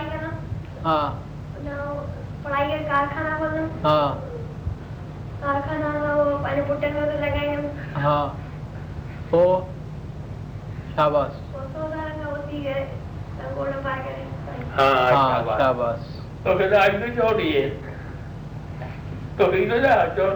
[0.00, 0.30] पढ़ाई करना
[0.84, 0.98] हा
[1.64, 1.76] ना
[2.44, 3.98] पढ़ाई कर कारखाना खोलना हा
[5.42, 7.56] कारखाना में वो पहले पुट्टे में लगाए
[8.02, 8.16] हा
[9.30, 9.56] पोइ
[10.96, 12.84] शाबाश वो सौ साल का वो थी गए
[13.54, 14.24] गोल्ड पार करें
[14.76, 16.06] हा हा शाबाश शाबाश
[16.46, 17.62] तोखे त अॼु बि चोट इहे
[19.38, 20.34] तोखे ईंदो छा चोर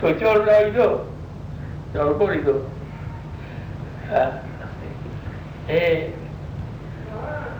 [0.00, 0.86] तो चोर न ईंदो
[1.94, 2.54] चोर कोन ईंदो
[4.10, 4.24] हा
[5.68, 5.80] हे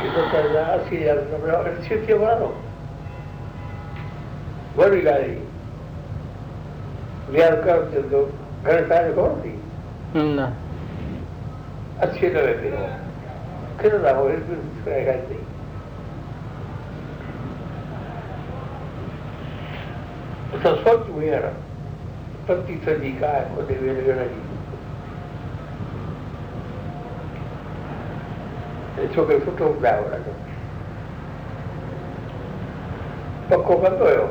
[0.00, 2.48] किलो कर्जा अस्सी हजार रुपये अड़तीस के बड़ा लो
[4.76, 5.34] वो भी गाड़ी
[9.42, 9.52] थी
[12.06, 12.86] अच्छी लगे थे वो
[13.80, 14.58] फिर ना हो फिर
[20.62, 21.44] स्वच्छ भुयार
[22.48, 24.24] पत्ती सजी काय मध्ये वेगवेगळ्या
[29.00, 30.32] होॾे वेल वेल जी हे छोकिरो सुठो ॿुधायो ॾाढो
[33.50, 34.26] पको कंदो हुयो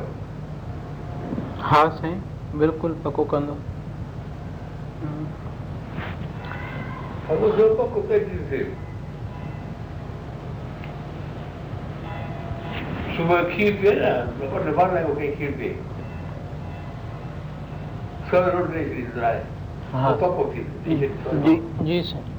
[1.61, 2.19] हा साईं
[2.59, 3.53] बिल्कुलु पको कंदो
[7.31, 8.63] अब जो पको कहिड़ी थिए
[13.17, 15.75] सुबुह खीर पीए न वटि बार को कहीं खीर पीए
[18.31, 18.85] सवेल रोटी नहीं
[20.99, 22.38] खरीद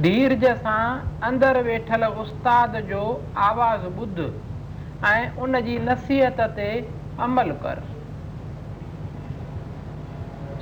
[0.00, 0.84] धीरज सां
[1.22, 3.02] अंदरि वेठल उस्ताद जो
[3.42, 4.18] आवाज़ ॿुध
[5.42, 6.68] उन नसीहत ते
[7.22, 7.82] अमल कर।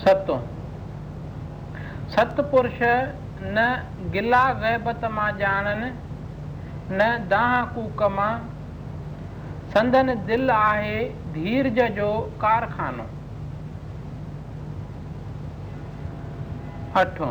[0.03, 0.37] सतो
[2.15, 2.79] सतपुरुष
[3.43, 3.67] न
[4.13, 5.91] गिला गैबत माँ ॼाणनि
[6.93, 8.33] न दाह कूक माँ
[9.75, 10.99] संदन दिलि आहे
[11.35, 13.07] धीरज जो कारखानो।
[17.01, 17.31] अठो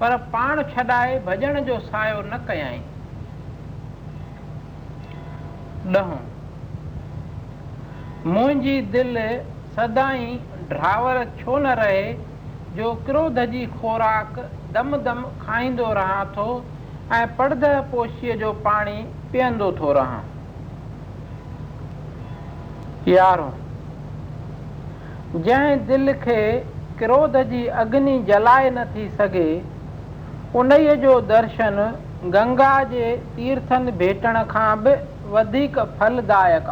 [0.00, 2.80] पर पाण छॾाए, भॼण जो सायो न कयई।
[5.96, 6.18] ॾहों।
[8.26, 9.28] मुंहिंजी दिलि
[9.76, 10.26] सदाई
[10.68, 12.12] ड्रावर छो न रहे,
[12.76, 14.38] जो क्रोध जी खोराक
[14.72, 16.46] दम दम खाईंदो रहां थो
[17.12, 19.02] ऐं पड़द पोशीअ जो पाणी
[19.32, 20.20] पीअंदो थो रहां।
[23.08, 23.52] यारो
[25.36, 26.40] जंहिं दिलि खे
[26.98, 29.48] क्रोध जी अग्नि जलाए नथी सघे
[30.54, 31.76] उन जो दर्शन
[32.24, 34.94] गंगा जे तीर्थनि भेटण बि
[35.28, 36.68] वधीक फलदायक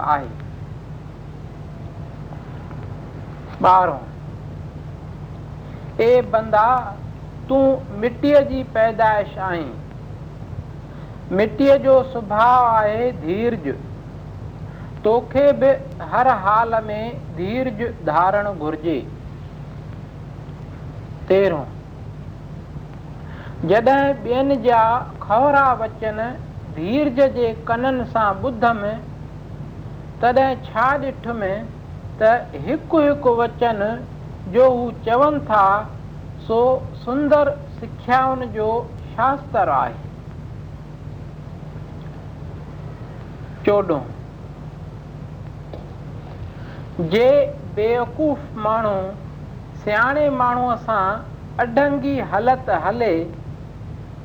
[3.64, 4.00] ॿारहों,
[6.00, 6.68] ए बंदा,
[7.48, 7.64] तूं
[8.00, 9.70] मिटीअ जी पैदाइश आहीं।
[11.32, 13.68] मिटीअ जो सुभाउ आहे धीरज।
[15.04, 15.46] तोखे
[16.04, 17.04] हर हाल में
[17.36, 18.98] धीरज धारण घुर्जे।
[21.28, 21.64] तेरहों
[23.70, 24.78] जॾहिं ॿियनि जा
[25.22, 26.18] खवरा वचन
[26.78, 28.92] धीरज जे कननि सां ॿुधमि
[30.22, 31.52] तॾहिं छा ॾिठुमि
[32.22, 32.32] त
[32.66, 33.82] हिकु हिकु वचन
[34.56, 35.64] जो हू चवनि था,
[36.46, 36.58] सो
[37.04, 37.50] सुंदर
[37.80, 38.68] सिख्याउनि जो
[39.14, 39.94] शास्त्र आहे।
[43.66, 44.00] चोॾहों,
[47.12, 47.28] जे
[47.76, 48.96] बेवकूफ़ माण्हू,
[49.84, 51.04] सियाणे माण्हूअ सां
[51.64, 53.12] अढंगी हालत हले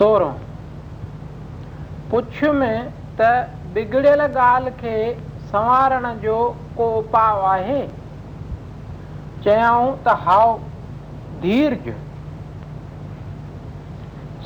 [0.00, 0.32] सोरहों
[2.10, 2.68] पुछियुमि
[3.20, 3.28] त
[3.74, 4.94] बिगड़ियल ॻाल्हि खे
[5.52, 6.38] संवारण जो
[6.76, 7.80] को उपाउ आहे?
[9.44, 10.50] चयाऊं त हाओ
[11.42, 11.92] धीरज।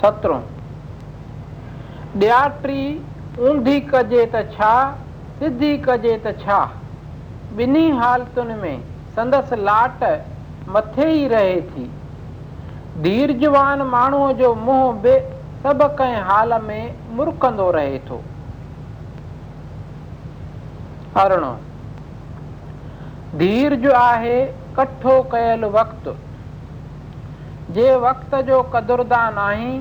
[0.01, 0.37] सतरो,
[2.23, 2.81] ॾियात्री
[3.49, 4.73] ऊंधी कजे त छा,
[5.39, 6.59] सिधी कजे त छा?
[7.59, 8.83] ॿिन्ही हालतुनि में
[9.17, 10.05] संदसि लाट
[10.77, 11.91] मथे ई रहे थी।
[13.03, 15.17] धीरजवान माण्हूअ जो मुंहुं बि
[15.65, 18.17] सभु कंहिं हाल में मुरकंदो रहे थो।
[21.17, 21.53] अरिड़ो
[23.39, 24.45] धीरज आहे
[24.77, 26.13] कठो कयल वक़्तु।
[27.75, 29.81] जे वक़्त जो क़दुरदान आहीं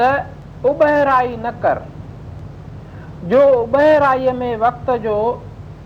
[0.66, 1.82] उबहराई न कर।
[3.24, 5.16] जो उबहराईअ में वक़्त जो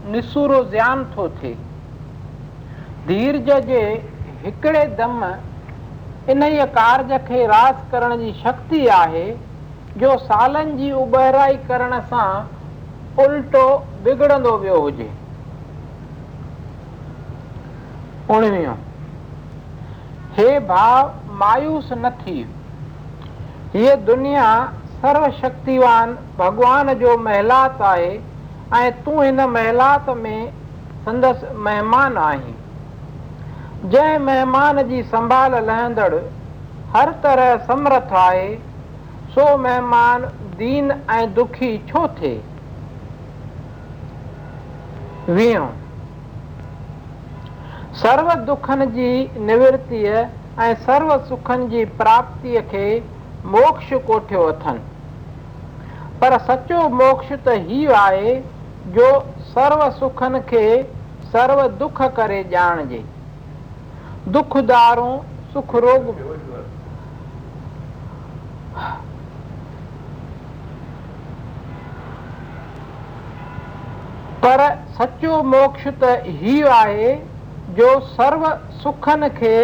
[0.04, 1.56] निसूरो ज़्यान थो थिए
[3.06, 3.82] धीरज जे
[4.44, 5.24] हिकिड़े दम
[6.30, 9.26] इन ई कार्ज खे रास करण जी शक्ति आहे,
[9.98, 12.28] जो सालनि जी उबहराई करण सां
[13.24, 13.66] उल्टो
[14.04, 15.10] बिगड़ंदो वियो हुजे।
[20.36, 22.38] हे भाव मायूस न थी।
[23.74, 24.46] हीअ दुनिया
[25.02, 30.52] सर्वशक्तिवान भॻवान जो महिलात ऐं तूं हिन महिलात में
[31.04, 32.54] संदसि महिमान आहीं।
[33.84, 36.14] जंहिं महिमान जी संभाल लहंदड़,
[36.92, 38.54] हर तरह समर्थ आहे
[39.34, 40.24] सो महिमान
[40.58, 42.40] दीन ऐं दुखी छो थिए
[45.28, 45.66] वीह
[48.02, 49.10] सर्व दुखनि जी
[49.46, 50.22] निवृतीअ
[50.62, 52.86] ऐं सर्व सुखनि जी प्राप्तीअ खे
[53.46, 54.80] मोक्ष कोठियो अथनि।
[56.20, 58.34] पर सचो मोक्ष त हीउ आहे,
[58.94, 59.08] जो
[59.54, 60.66] सर्व सुखनि खे
[61.32, 63.02] सर्व दुख करे ॼाणजे।
[64.28, 65.18] दुखदारूं
[65.52, 66.14] सुख रोग
[74.44, 74.60] पर
[74.98, 77.12] सचो मोक्ष त हीउ आहे
[77.76, 78.46] जो सर्व
[78.82, 79.54] सुखनि खे,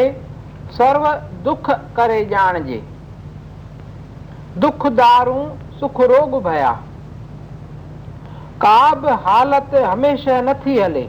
[0.76, 1.06] सर्व
[1.44, 2.82] दुख करे ॼाणजे
[4.58, 5.44] दुखदारूं
[5.80, 6.70] सुख रोग भया।
[8.64, 11.08] का हालति हमेशह नथी हले।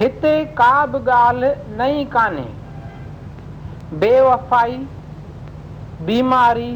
[0.00, 2.48] हिते का बि ॻाल्हि नई कान्हे
[3.98, 4.76] बेवफ़ाई,
[6.06, 6.72] बीमारी,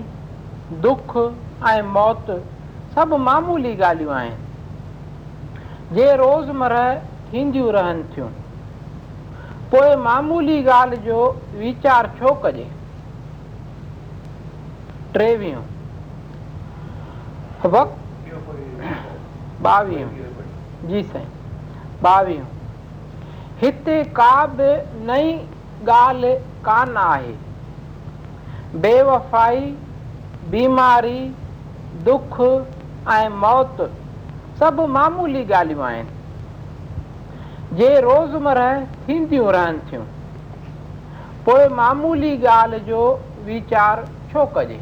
[0.73, 1.17] दुख
[1.69, 2.26] ऐं मौत
[2.95, 6.95] सभु मामूली ॻाल्हियूं आहिनि। जे रोज़मरह
[7.33, 8.29] थींदियूं रहनि थियूं,
[9.73, 11.21] पोइ मामूली ॻाल्हि जो
[11.55, 12.71] वीचार छो कजे?
[15.14, 15.57] टेवीह।
[17.67, 17.99] वक़्तु,
[19.67, 20.07] ॿावीह।
[20.85, 21.29] जी साईं,
[22.05, 22.45] ॿावीह।
[23.62, 24.71] हिते का बि
[25.07, 25.33] नई
[25.88, 27.35] ॻाल्हि कान आहे
[28.85, 29.61] बेवफ़ाई,
[30.42, 31.21] बीमारी,
[32.09, 32.40] दुख
[33.16, 33.81] ऐं मौत
[34.61, 36.09] सभु मामूली ॻाल्हियूं आहिनि
[37.78, 40.04] जे रोज़मरह थींदियूं रहनि थियूं
[41.47, 43.02] पोइ मामूली ॻाल्हि जो
[43.45, 44.81] वीचार छो कजे?